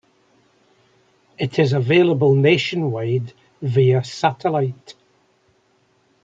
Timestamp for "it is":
1.37-1.73